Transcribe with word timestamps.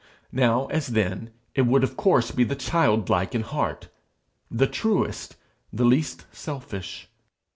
Now, 0.31 0.65
as 0.69 0.87
then, 0.87 1.29
it 1.53 1.67
would 1.67 1.83
of 1.83 1.95
course 1.95 2.31
be 2.31 2.43
the 2.43 2.55
childlike 2.55 3.35
in 3.35 3.43
heart, 3.43 3.89
the 4.49 4.65
truest, 4.65 5.35
the 5.71 5.85
least 5.85 6.25
selfish. 6.31 7.07